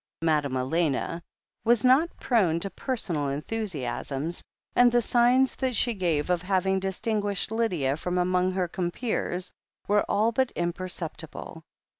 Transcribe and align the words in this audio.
Madame 0.23 0.57
Elena 0.57 1.21
was 1.63 1.85
not 1.85 2.17
prone 2.19 2.59
to 2.59 2.71
personal 2.71 3.25
enthusi 3.25 3.81
asms, 3.83 4.41
and 4.75 4.91
the 4.91 4.99
signs 4.99 5.55
that 5.57 5.75
she 5.75 5.93
gave 5.93 6.31
of 6.31 6.41
having 6.41 6.79
distin 6.79 7.21
guished 7.21 7.51
Lydia 7.51 7.95
from 7.95 8.17
among 8.17 8.53
her 8.53 8.67
compeers, 8.67 9.51
were 9.87 10.03
all 10.09 10.31
but 10.31 10.49
imperceptible. 10.55 11.65